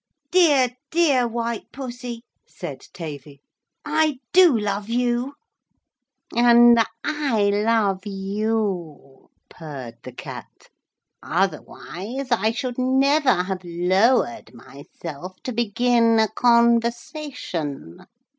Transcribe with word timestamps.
'Dear, 0.31 0.69
dear 0.89 1.27
white 1.27 1.71
pussy,' 1.71 2.23
said 2.47 2.81
Tavy, 2.91 3.39
'I 3.85 4.17
do 4.33 4.57
love 4.57 4.89
you.' 4.89 5.35
'And 6.35 6.79
I 7.03 7.51
love 7.51 8.07
you,' 8.07 9.29
purred 9.47 9.99
the 10.01 10.11
Cat, 10.11 10.69
'otherwise 11.21 12.31
I 12.31 12.49
should 12.49 12.79
never 12.79 13.43
have 13.43 13.61
lowered 13.63 14.55
myself 14.55 15.37
to 15.43 15.51
begin 15.53 16.17
a 16.17 16.29
conversation.' 16.29 17.99